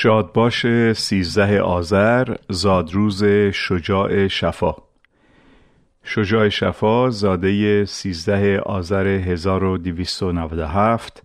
[0.00, 4.74] شادباش سیزده آذر زادروز شجاع شفا
[6.04, 11.22] شجاع شفا زاده سیزده آذر 1297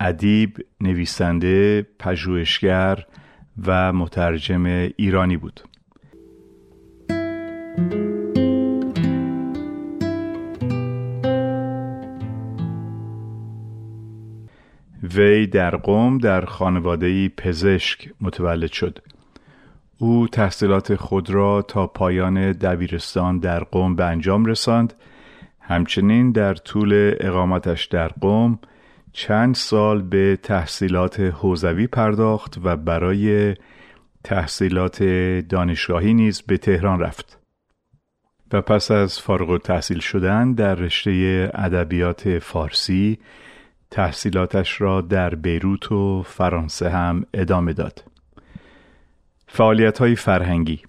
[0.00, 3.04] ادیب، نویسنده، پژوهشگر
[3.66, 4.64] و مترجم
[4.96, 5.60] ایرانی بود.
[15.14, 18.98] وی در قوم در خانواده پزشک متولد شد.
[19.98, 24.94] او تحصیلات خود را تا پایان دبیرستان در قوم به انجام رساند.
[25.60, 28.58] همچنین در طول اقامتش در قوم
[29.12, 33.54] چند سال به تحصیلات حوزوی پرداخت و برای
[34.24, 35.02] تحصیلات
[35.48, 37.38] دانشگاهی نیز به تهران رفت.
[38.52, 43.18] و پس از فارغ تحصیل شدن در رشته ادبیات فارسی
[43.90, 48.04] تحصیلاتش را در بیروت و فرانسه هم ادامه داد.
[49.48, 50.82] فعالیت های فرهنگی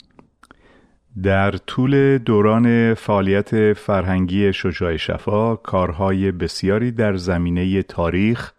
[1.24, 8.52] در طول دوران فعالیت فرهنگی شجاع شفا کارهای بسیاری در زمینه تاریخ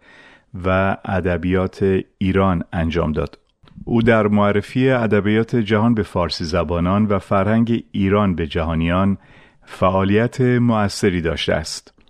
[0.65, 3.37] و ادبیات ایران انجام داد.
[3.85, 9.17] او در معرفی ادبیات جهان به فارسی زبانان و فرهنگ ایران به جهانیان
[9.63, 12.00] فعالیت مؤثری داشته است.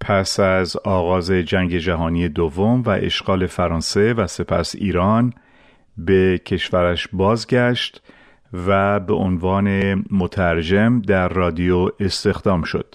[0.00, 5.32] پس از آغاز جنگ جهانی دوم و اشغال فرانسه و سپس ایران
[5.96, 8.02] به کشورش بازگشت
[8.66, 12.94] و به عنوان مترجم در رادیو استخدام شد.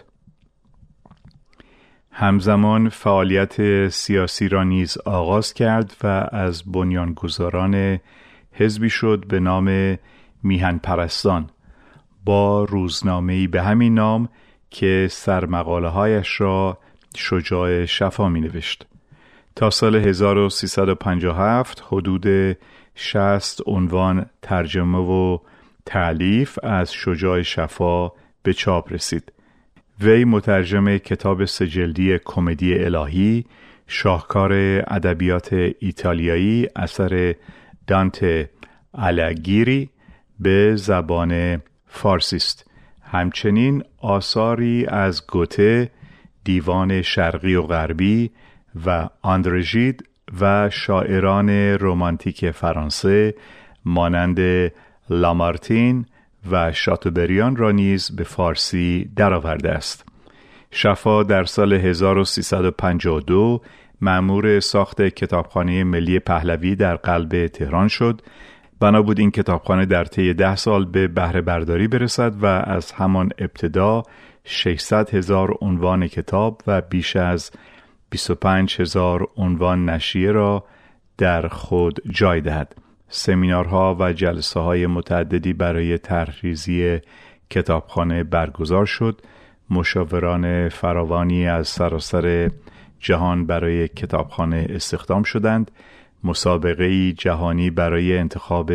[2.12, 8.00] همزمان فعالیت سیاسی را نیز آغاز کرد و از بنیانگذاران
[8.52, 9.98] حزبی شد به نام
[10.44, 11.50] میهن پرستان
[12.26, 14.30] با روزنامه‌ای به همین نام
[14.70, 16.78] که سرمقاله هایش را
[17.16, 18.86] شجاع شفا می نوشت.
[19.56, 22.58] تا سال 1357 حدود
[22.96, 25.38] 60 عنوان ترجمه و
[25.86, 28.12] تعلیف از شجاع شفا
[28.44, 29.32] به چاپ رسید.
[30.02, 33.46] وی مترجم کتاب سجلدی کمدی الهی
[33.88, 34.54] شاهکار
[34.88, 37.36] ادبیات ایتالیایی اثر
[37.88, 38.50] دانت
[38.94, 39.90] الگیری
[40.40, 42.70] به زبان فارسی است.
[43.02, 45.92] همچنین آثاری از گوته
[46.44, 48.32] دیوان شرقی و غربی
[48.86, 50.04] و آندرژید
[50.42, 53.36] و شاعران رومانتیک فرانسه
[53.86, 54.72] مانند
[55.10, 56.06] لامارتین
[56.52, 60.06] و شاتوبریان را نیز به فارسی درآورده است.
[60.72, 63.62] شفا در سال 1352
[64.02, 68.22] معمور ساخت کتابخانه ملی پهلوی در قلب تهران شد
[68.80, 73.30] بنا بود این کتابخانه در طی ده سال به بهره برداری برسد و از همان
[73.38, 74.04] ابتدا
[74.46, 77.52] 600 هزار عنوان کتاب و بیش از
[78.10, 80.64] 25 هزار عنوان نشریه را
[81.18, 82.76] در خود جای دهد.
[83.10, 87.00] سمینارها و جلسه های متعددی برای تحریزی
[87.50, 89.22] کتابخانه برگزار شد.
[89.70, 92.52] مشاوران فراوانی از سراسر
[93.00, 95.72] جهان برای کتابخانه استخدام شدند.
[96.24, 98.72] مسابقه جهانی برای انتخاب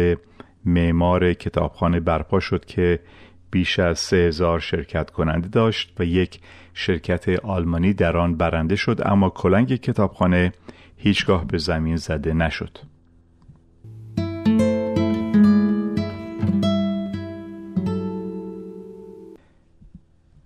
[0.64, 3.00] معمار کتابخانه برپا شد که
[3.50, 6.40] بیش از سه هزار شرکت کننده داشت و یک
[6.74, 10.52] شرکت آلمانی در آن برنده شد اما کلنگ کتابخانه
[10.96, 12.78] هیچگاه به زمین زده نشد.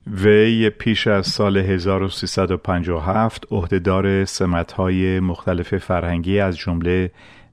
[0.07, 7.11] وی پیش از سال 1357 عهدهدار سمت‌های مختلف فرهنگی از جمله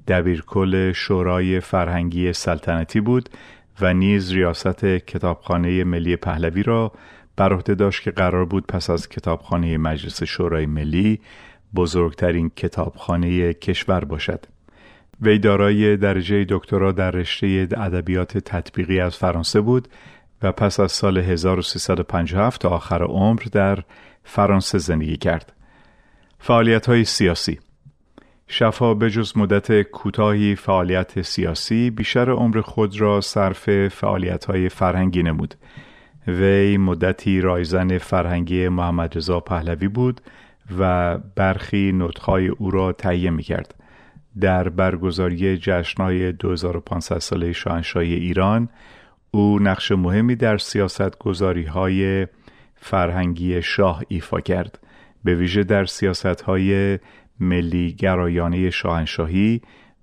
[0.08, 3.30] دبیرکل شورای فرهنگی سلطنتی بود
[3.82, 6.92] و نیز ریاست کتابخانه ملی پهلوی را
[7.36, 11.20] بر عهده داشت که قرار بود پس از کتابخانه مجلس شورای ملی
[11.76, 14.46] بزرگترین کتابخانه کشور باشد.
[15.22, 19.88] وی دارای درجه دکترا در رشته ادبیات تطبیقی از فرانسه بود
[20.42, 23.84] و پس از سال 1357 تا آخر عمر در
[24.24, 25.54] فرانسه زندگی کرد.
[26.40, 27.60] فعالیت های سیاسی
[28.52, 35.24] شفا به جز مدت کوتاهی فعالیت سیاسی بیشتر عمر خود را صرف فعالیت های فرهنگی
[35.24, 35.56] نمود.
[36.28, 40.22] وی مدتی رایزن فرهنگی محمد رضا پهلوی بود
[40.80, 43.76] و برخی نطخهای او را تهیه می کرد.
[44.40, 48.70] در برگزاری جشنهای 2500 ساله شاهنشاهی ایران
[49.32, 52.28] او نقش مهمی در سیاست گذاری های
[52.76, 54.80] فرهنگی شاه ایفا کرد
[55.24, 57.00] به ویژه در سیاست های
[57.40, 59.62] ملی گرایانه شاهنشاهی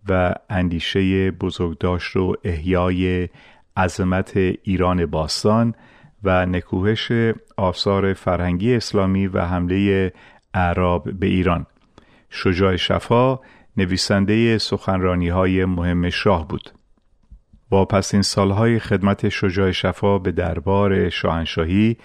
[0.09, 3.29] و اندیشه بزرگداشت و احیای
[3.77, 5.75] عظمت ایران باستان
[6.23, 7.13] و نکوهش
[7.57, 10.13] آثار فرهنگی اسلامی و حمله
[10.55, 11.67] اعراب به ایران.
[12.31, 13.41] شجاع شفا
[13.77, 16.71] نویسنده سخنرانی های مهم شاه بود.
[17.69, 21.97] با پسین سالهای خدمت شجاع شفا به دربار شاهنشاهی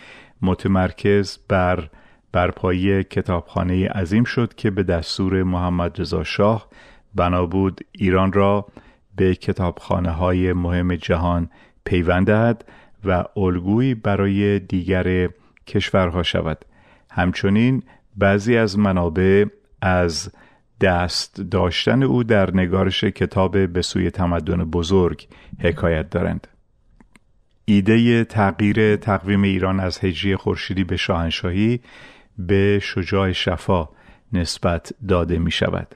[0.42, 1.90] متمرکز بر
[2.32, 6.68] برپایی کتابخانه عظیم شد که به دستور محمد رضا شاه
[7.16, 7.82] بنا بود.
[7.92, 8.66] ایران را
[9.16, 11.50] به کتابخانه های مهم جهان
[11.86, 12.66] پیوند دهد
[13.06, 15.30] و الگویی برای دیگر
[15.68, 16.66] کشورها شود.
[17.12, 17.84] همچنین
[18.18, 19.46] بعضی از منابع
[19.82, 20.32] از
[20.82, 25.28] دست داشتن او در نگارش کتاب به سوی تمدن بزرگ
[25.60, 26.48] حکایت دارند.
[27.66, 31.80] ایده تغییر تقویم ایران از هجری خورشیدی به شاهنشاهی
[32.48, 33.90] به شجاع شفا
[34.34, 35.96] نسبت داده می شود.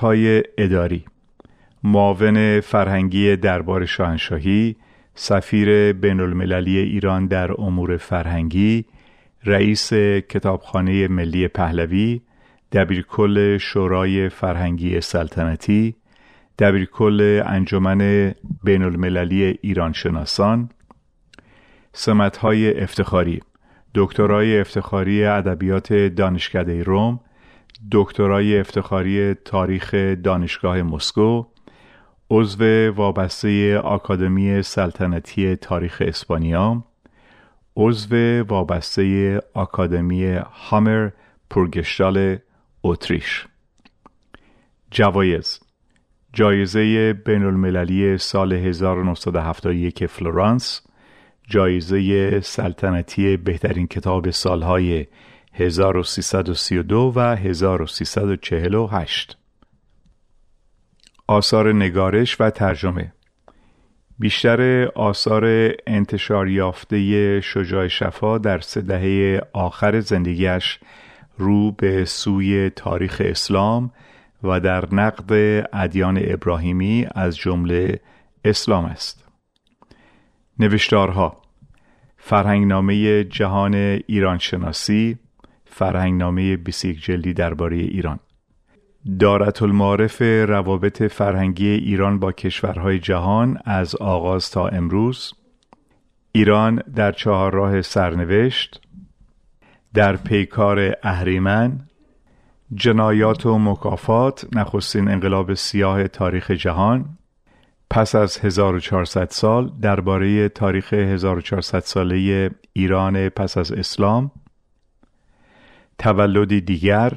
[0.00, 1.04] های اداری
[1.84, 4.76] معاون فرهنگی دربار شاهنشاهی
[5.14, 8.84] سفیر بین المللی ایران در امور فرهنگی
[9.44, 9.92] رئیس
[10.28, 12.20] کتابخانه ملی پهلوی
[12.72, 15.94] دبیرکل شورای فرهنگی سلطنتی
[16.58, 18.34] دبیرکل انجمن
[18.64, 20.70] بین المللی ایران شناسان.
[22.40, 23.40] های افتخاری.
[23.94, 27.20] دکترای افتخاری ادبیات دانشکده روم.
[27.92, 29.94] دکترای افتخاری تاریخ
[30.24, 31.44] دانشگاه مسکو.
[32.30, 36.84] عضو وابسته آکادمی سلطنتی تاریخ اسپانیا.
[37.76, 40.24] عضو وابسته آکادمی
[40.70, 41.10] هامر
[41.50, 42.38] پرگشتال
[42.84, 43.46] اتریش.
[44.90, 45.61] جوایز.
[46.34, 50.82] جایزه بین المللی سال 1971 فلورانس
[51.48, 55.06] جایزه سلطنتی بهترین کتاب سالهای
[55.52, 59.38] 1332 و 1348
[61.26, 63.12] آثار نگارش و ترجمه.
[64.18, 70.80] بیشتر آثار انتشار یافته شجاع شفا در سه دهه آخر زندگیش
[71.38, 73.90] رو به سوی تاریخ اسلام
[74.44, 75.32] و در نقد
[75.72, 78.00] ادیان ابراهیمی از جمله
[78.44, 79.24] اسلام است.
[80.58, 81.42] نوشتارها
[82.16, 85.18] فرهنگنامه جهان ایران شناسی
[85.64, 88.18] فرهنگنامه 21 جلدی درباره ایران.
[89.18, 95.34] دارت المعارف روابط فرهنگی ایران با کشورهای جهان از آغاز تا امروز.
[96.32, 98.80] ایران در چهار راه سرنوشت.
[99.94, 101.80] در پیکار اهریمن.
[102.74, 107.04] جنایات و مکافات نخستین انقلاب سیاه تاریخ جهان.
[107.90, 114.30] پس از 1400 سال درباره تاریخ 1400 ساله ایران پس از اسلام.
[115.98, 117.12] تولدی دیگر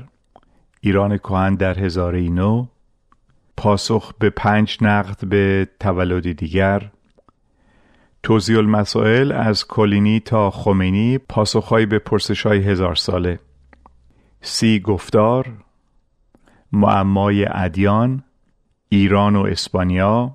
[0.82, 2.66] ایران کهن در هزاره نو
[3.58, 6.92] پاسخ به پنج نقد به تولدی دیگر.
[8.24, 13.40] توضیح المسائل از کلینی تا خمینی پاسخهایی به پرسش های هزار ساله.
[14.48, 15.52] سی گفتار
[16.72, 18.24] معمای ادیان
[18.90, 20.32] ایران و اسپانیا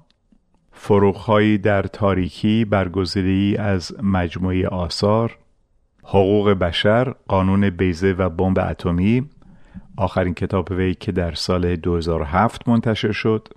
[0.73, 5.39] فروغهایی در تاریکی برگزیدگی از مجموعه آثار
[6.03, 9.29] حقوق بشر قانون بیزه و بمب اتمی
[9.97, 13.49] آخرین کتاب وی که در سال 2007 منتشر شد.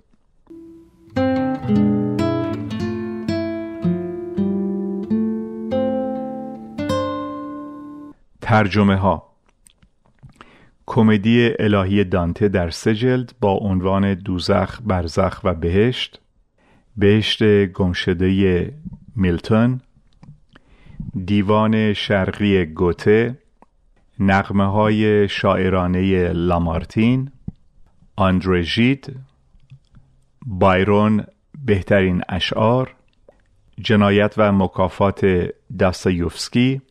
[8.40, 9.33] ترجمه ها
[10.94, 16.20] کمدی الهی دانته در سه جلد با عنوان دوزخ برزخ و بهشت.
[16.96, 18.72] بهشت گمشده
[19.16, 19.80] میلتون.
[21.24, 23.38] دیوان شرقی گوته.
[24.18, 27.30] نقمه های شاعرانه لامارتین.
[28.16, 29.16] آندرژید
[30.46, 31.24] بایرون
[31.64, 32.94] بهترین اشعار.
[33.80, 36.82] جنایت و مکافات داستایوفسکی.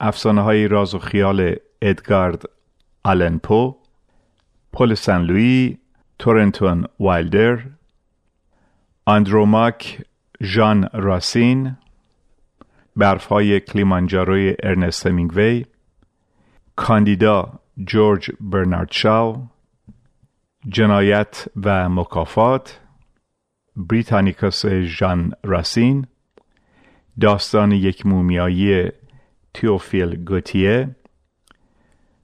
[0.00, 2.44] افسانه های راز و خیال ادگارد
[3.04, 3.76] آلن پو
[4.72, 5.78] پل سن لویی
[6.18, 7.58] تورنتون وایلدر
[9.04, 10.02] آندروماک
[10.42, 11.76] ژان راسین
[12.96, 15.64] برفهای کلیمانجاروی ارنست همینگوی
[16.76, 17.52] کاندیدا
[17.86, 19.46] جورج برنارد شاو
[20.68, 22.80] جنایت و مکافات
[23.76, 26.06] بریتانیکوس ژان راسین
[27.20, 28.88] داستان یک مومیایی
[29.54, 30.96] تیوفیل گوتیه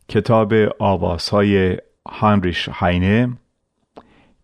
[0.08, 3.36] کتاب آوازهای هانریش هاینه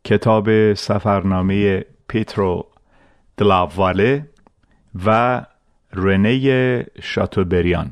[0.04, 2.66] کتاب سفرنامه پیترو
[3.36, 4.28] دلاواله
[5.06, 5.40] و
[5.92, 7.90] رنه شاتوبریان.